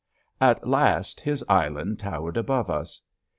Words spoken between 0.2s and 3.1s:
At last his island towered above us.